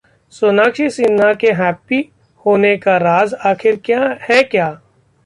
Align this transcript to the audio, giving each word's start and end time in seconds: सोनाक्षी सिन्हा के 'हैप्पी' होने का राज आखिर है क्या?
सोनाक्षी 0.33 0.89
सिन्हा 0.89 1.33
के 1.33 1.51
'हैप्पी' 1.51 2.01
होने 2.45 2.75
का 2.77 2.97
राज 2.97 3.33
आखिर 3.45 3.75
है 4.29 4.41
क्या? 4.43 4.69